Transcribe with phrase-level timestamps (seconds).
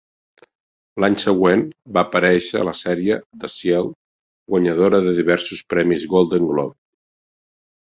[1.03, 1.61] L'any següent,
[1.97, 3.93] va aparèixer a la sèrie "The Shield",
[4.55, 6.77] guanyadora de diversos premis Golden Globe.